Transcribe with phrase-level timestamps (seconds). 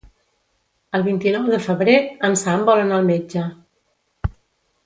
[0.99, 1.95] El vint-i-nou de febrer
[2.31, 3.47] en Sam vol anar al metge.